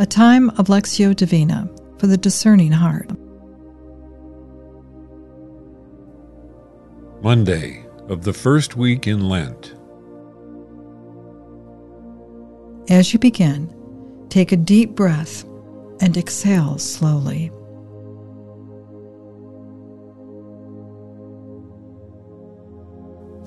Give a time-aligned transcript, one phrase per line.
[0.00, 3.10] a time of Lectio Divina for the discerning heart.
[7.20, 9.74] Monday of the first week in Lent.
[12.88, 13.74] As you begin,
[14.28, 15.42] take a deep breath
[16.00, 17.50] and exhale slowly.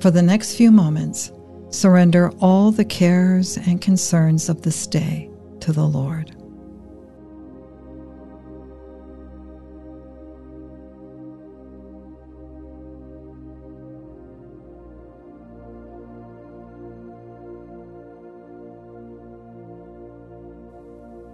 [0.01, 1.31] For the next few moments,
[1.69, 5.29] surrender all the cares and concerns of this day
[5.61, 6.35] to the Lord.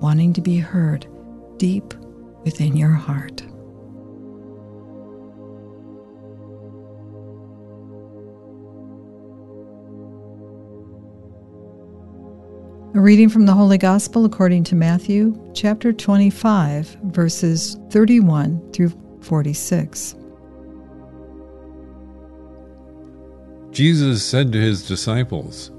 [0.00, 1.06] wanting to be heard
[1.58, 1.94] deep
[2.44, 3.42] within your heart.
[12.92, 20.16] A reading from the Holy Gospel according to Matthew, chapter 25, verses 31 through 46.
[23.70, 25.70] Jesus said to his disciples,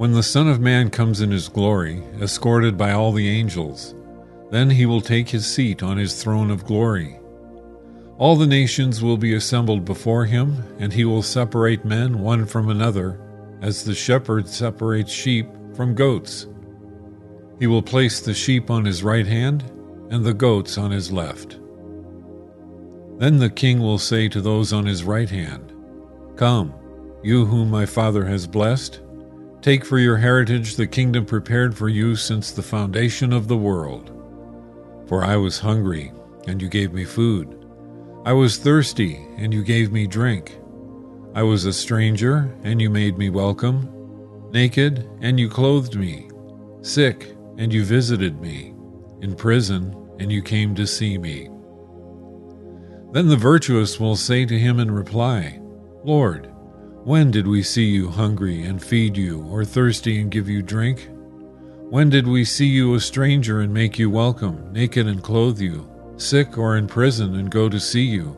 [0.00, 3.94] When the Son of Man comes in his glory, escorted by all the angels,
[4.50, 7.20] then he will take his seat on his throne of glory.
[8.16, 12.70] All the nations will be assembled before him, and he will separate men one from
[12.70, 13.20] another,
[13.60, 16.46] as the shepherd separates sheep from goats.
[17.58, 19.64] He will place the sheep on his right hand
[20.08, 21.60] and the goats on his left.
[23.18, 25.74] Then the king will say to those on his right hand,
[26.36, 26.72] Come,
[27.22, 29.00] you whom my Father has blessed,
[29.62, 34.10] take for your heritage the kingdom prepared for you since the foundation of the world.
[35.06, 36.12] For I was hungry,
[36.46, 37.56] and you gave me food.
[38.24, 40.58] I was thirsty, and you gave me drink.
[41.34, 43.88] I was a stranger, and you made me welcome.
[44.52, 46.28] Naked, and you clothed me.
[46.82, 48.74] Sick, and you visited me.
[49.20, 51.48] In prison, and you came to see me.
[53.12, 55.60] Then the virtuous will say to him in reply,
[56.04, 56.49] Lord,
[57.04, 61.08] when did we see you hungry and feed you, or thirsty and give you drink?
[61.88, 65.88] When did we see you a stranger and make you welcome, naked and clothe you,
[66.18, 68.36] sick or in prison and go to see you?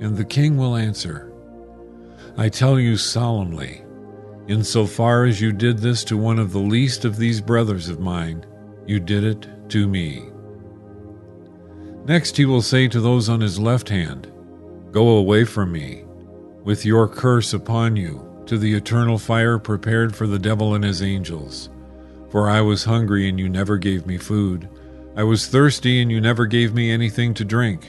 [0.00, 1.30] And the king will answer,
[2.38, 3.84] I tell you solemnly,
[4.48, 7.90] in so far as you did this to one of the least of these brothers
[7.90, 8.46] of mine,
[8.86, 10.30] you did it to me.
[12.06, 14.32] Next he will say to those on his left hand,
[14.90, 16.03] Go away from me
[16.64, 21.02] with your curse upon you, to the eternal fire prepared for the devil and his
[21.02, 21.70] angels.
[22.30, 24.68] For I was hungry, and you never gave me food.
[25.16, 27.86] I was thirsty, and you never gave me anything to drink.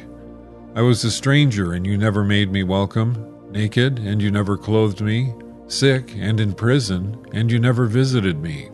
[0.76, 5.02] I was a stranger, and you never made me welcome, naked, and you never clothed
[5.02, 5.34] me,
[5.68, 8.70] sick, and in prison, and you never visited me.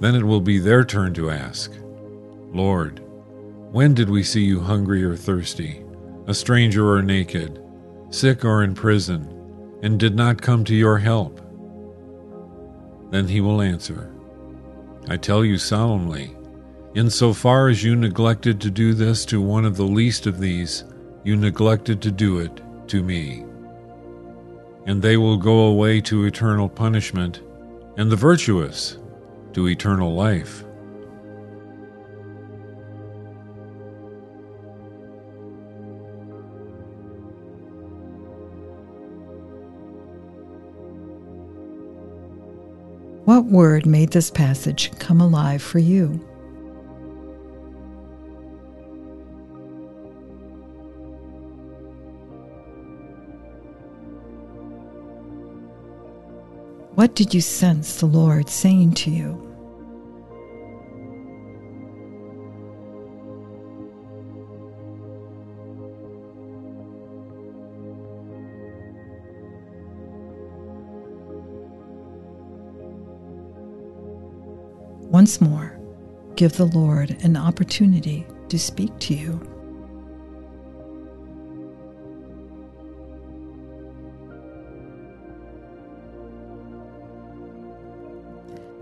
[0.00, 1.72] Then it will be their turn to ask,
[2.52, 3.00] Lord,
[3.72, 5.84] when did we see you hungry or thirsty,
[6.26, 7.62] a stranger or naked?
[8.10, 9.28] Sick or in prison,
[9.82, 11.40] and did not come to your help?
[13.10, 14.12] Then he will answer,
[15.08, 16.36] I tell you solemnly,
[16.94, 20.40] in so far as you neglected to do this to one of the least of
[20.40, 20.84] these,
[21.24, 23.44] you neglected to do it to me.
[24.86, 27.42] And they will go away to eternal punishment,
[27.96, 28.98] and the virtuous
[29.52, 30.64] to eternal life.
[43.28, 46.12] What word made this passage come alive for you?
[56.94, 59.47] What did you sense the Lord saying to you?
[75.18, 75.76] Once more,
[76.36, 79.40] give the Lord an opportunity to speak to you.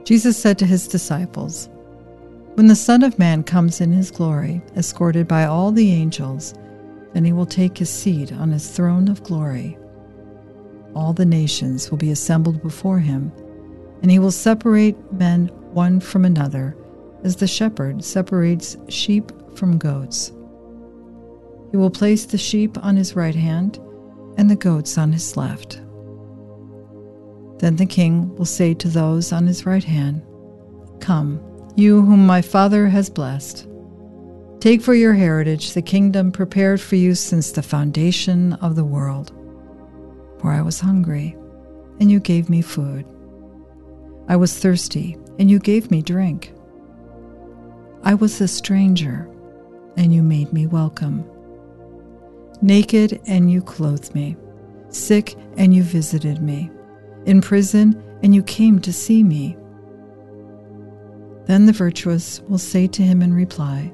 [0.04, 1.70] Jesus said to his disciples,
[2.52, 6.52] When the Son of Man comes in his glory, escorted by all the angels,
[7.14, 9.78] then he will take his seat on his throne of glory.
[10.94, 13.32] All the nations will be assembled before him,
[14.02, 16.74] and he will separate men one from another,
[17.22, 20.32] as the shepherd separates sheep from goats.
[21.70, 23.78] He will place the sheep on his right hand
[24.38, 25.82] and the goats on his left.
[27.58, 30.22] Then the king will say to those on his right hand,
[31.00, 31.40] Come,
[31.76, 33.68] you whom my Father has blessed.
[34.60, 39.32] Take for your heritage the kingdom prepared for you since the foundation of the world.
[40.40, 41.36] For I was hungry,
[42.00, 43.04] and you gave me food.
[44.28, 46.52] I was thirsty, and you gave me drink.
[48.02, 49.28] I was a stranger,
[49.96, 51.24] and you made me welcome.
[52.62, 54.36] Naked, and you clothed me.
[54.88, 56.70] Sick, and you visited me.
[57.26, 59.56] In prison, and you came to see me.
[61.46, 63.92] Then the virtuous will say to him in reply,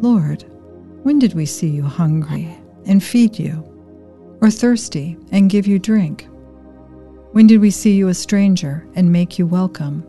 [0.00, 0.44] Lord,
[1.02, 3.62] when did we see you hungry and feed you,
[4.40, 6.26] or thirsty and give you drink?
[7.32, 10.04] When did we see you a stranger and make you welcome,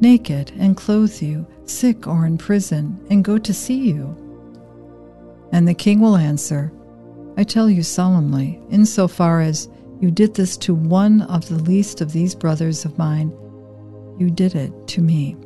[0.00, 4.16] naked and clothe you, sick or in prison and go to see you?
[5.52, 6.72] And the king will answer,
[7.36, 9.68] I tell you solemnly, insofar as
[10.00, 13.30] you did this to one of the least of these brothers of mine,
[14.18, 15.36] you did it to me.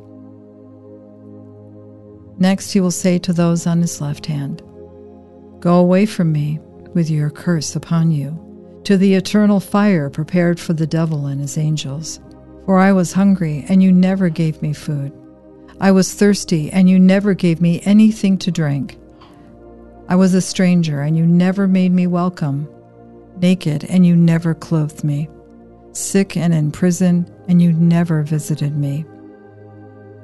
[2.37, 4.61] Next, he will say to those on his left hand,
[5.59, 6.59] Go away from me
[6.93, 11.57] with your curse upon you, to the eternal fire prepared for the devil and his
[11.57, 12.19] angels.
[12.65, 15.11] For I was hungry, and you never gave me food.
[15.79, 18.97] I was thirsty, and you never gave me anything to drink.
[20.07, 22.67] I was a stranger, and you never made me welcome.
[23.37, 25.29] Naked, and you never clothed me.
[25.93, 29.05] Sick and in prison, and you never visited me.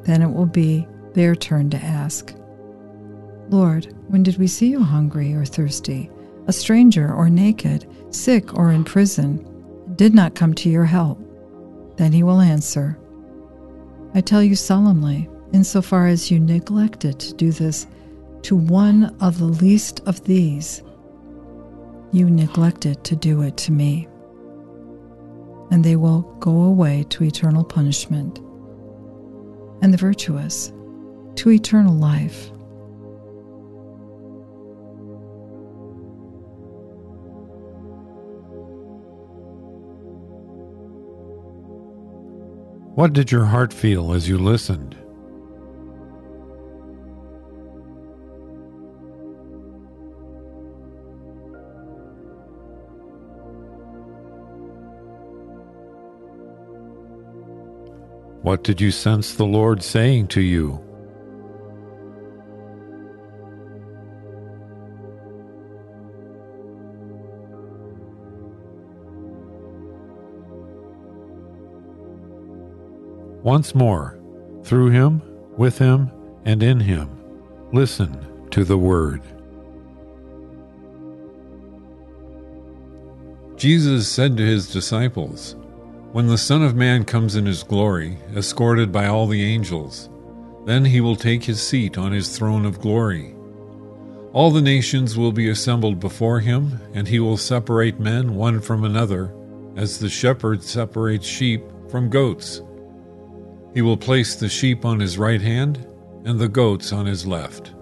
[0.04, 2.34] Then it will be their turn to ask,
[3.50, 6.12] Lord, when did we see you hungry or thirsty,
[6.48, 9.44] a stranger or naked, sick or in prison,
[9.95, 11.19] did not come to your help?
[11.97, 12.97] Then he will answer,
[14.13, 17.88] I tell you solemnly, insofar as you neglected to do this
[18.44, 20.81] to one of the least of these,
[22.11, 24.07] you neglected to do it to me.
[25.71, 28.39] And they will go away to eternal punishment,
[29.81, 30.71] and the virtuous
[31.35, 32.50] to eternal life.
[42.97, 44.95] What did your heart feel as you listened?
[58.41, 60.87] What did you sense the Lord saying to you?
[73.44, 74.19] Once more,
[74.63, 75.22] through him,
[75.57, 76.12] with him,
[76.45, 77.10] and in him,
[77.72, 79.22] listen to the word.
[83.57, 85.56] Jesus said to his disciples,
[86.12, 90.10] when the Son of Man comes in his glory, escorted by all the angels,
[90.65, 93.36] then he will take his seat on his throne of glory.
[94.34, 98.84] All the nations will be assembled before him, and he will separate men one from
[98.84, 99.34] another,
[99.75, 102.62] as the shepherd separates sheep from goats.
[103.77, 105.86] He will place the sheep on his right hand,
[106.25, 107.75] and the goats on his left.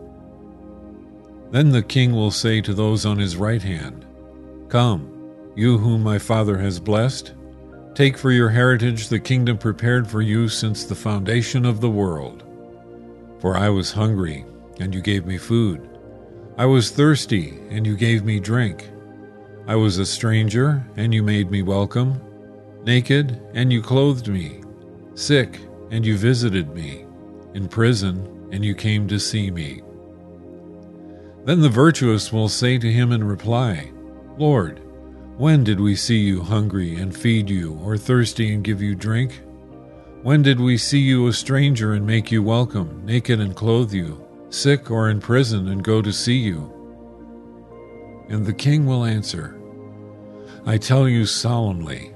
[1.52, 4.06] Then the king will say to those on his right hand,
[4.68, 7.34] Come, you whom my Father has blessed,
[7.94, 12.44] Take for your heritage the kingdom prepared for you since the foundation of the world.
[13.40, 14.44] For I was hungry,
[14.82, 15.98] and you gave me food.
[16.58, 18.90] I was thirsty, and you gave me drink.
[19.66, 22.20] I was a stranger, and you made me welcome.
[22.84, 24.60] Naked, and you clothed me.
[25.14, 25.62] Sick,
[25.92, 27.06] and you visited me.
[27.54, 29.82] In prison, and you came to see me.
[31.46, 33.92] Then the virtuous will say to him in reply,
[34.38, 34.82] Lord,
[35.38, 39.42] when did we see you hungry and feed you, or thirsty and give you drink?
[40.24, 44.26] When did we see you a stranger and make you welcome, naked and clothe you,
[44.50, 46.72] sick or in prison and go to see you?
[48.30, 49.60] And the king will answer,
[50.66, 52.15] I tell you solemnly,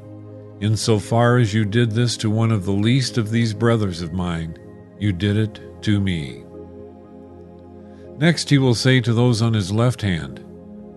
[0.62, 4.02] in so far as you did this to one of the least of these brothers
[4.02, 4.58] of mine,
[5.00, 6.44] you did it to me.
[8.18, 10.46] Next he will say to those on his left hand,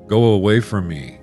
[0.09, 1.21] Go away from me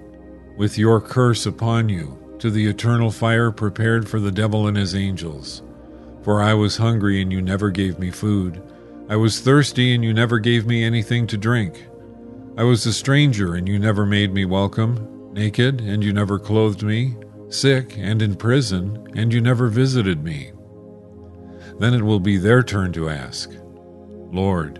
[0.59, 4.93] with your curse upon you, to the eternal fire prepared for the devil and his
[4.93, 5.63] angels.
[6.21, 8.61] For I was hungry, and you never gave me food.
[9.07, 11.87] I was thirsty, and you never gave me anything to drink.
[12.57, 16.83] I was a stranger, and you never made me welcome, naked, and you never clothed
[16.83, 17.15] me,
[17.49, 20.51] sick, and in prison, and you never visited me.
[21.79, 23.51] Then it will be their turn to ask,
[24.31, 24.79] Lord,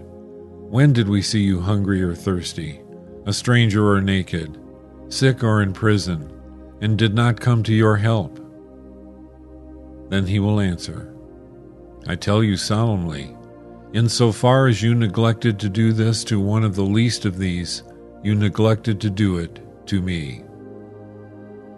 [0.69, 2.81] when did we see you hungry or thirsty,
[3.25, 4.59] a stranger or naked,
[5.09, 6.31] sick or in prison,
[6.81, 8.39] and did not come to your help?
[10.09, 11.15] Then he will answer,
[12.07, 13.35] I tell you solemnly,
[13.93, 17.38] in so far as you neglected to do this to one of the least of
[17.38, 17.83] these,
[18.23, 20.43] you neglected to do it to me.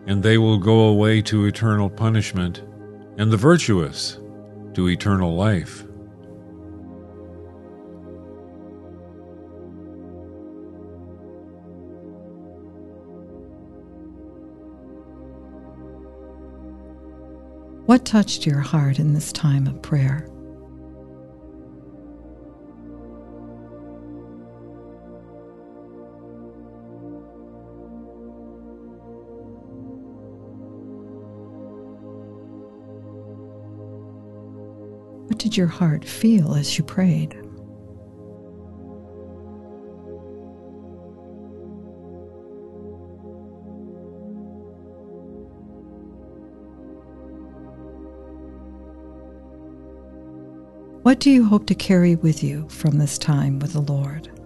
[0.07, 2.63] And they will go away to eternal punishment,
[3.17, 4.17] and the virtuous
[4.73, 5.83] to eternal life.
[17.85, 20.30] What touched your heart in this time of prayer?
[35.41, 37.33] Did your heart feel as you prayed?
[51.01, 54.40] What do you hope to carry with you from this time with the Lord?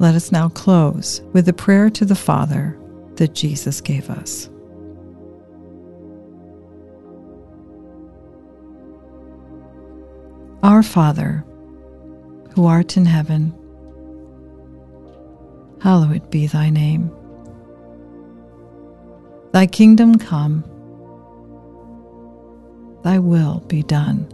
[0.00, 2.78] Let us now close with the prayer to the Father
[3.16, 4.48] that Jesus gave us.
[10.62, 11.44] Our Father,
[12.54, 13.52] who art in heaven,
[15.80, 17.10] hallowed be thy name.
[19.52, 20.62] Thy kingdom come,
[23.02, 24.28] thy will be done,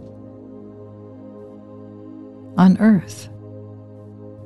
[2.55, 3.29] on earth